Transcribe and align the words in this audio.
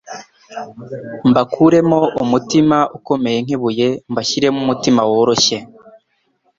mbakuremo 1.29 1.99
umutima 2.23 2.77
ukomeye 2.97 3.37
nk'ibuye, 3.45 3.87
mbashyiremo 4.11 4.57
umutima 4.63 5.01
woroshye, 5.09 5.57